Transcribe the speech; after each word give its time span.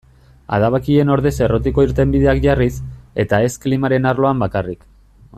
Adabakien 0.57 1.11
ordez 1.15 1.33
errotiko 1.47 1.83
irtenbideak 1.87 2.41
jarriz, 2.47 2.73
eta 3.25 3.43
ez 3.49 3.55
klimaren 3.67 4.09
arloan 4.13 4.41
bakarrik. 4.45 4.83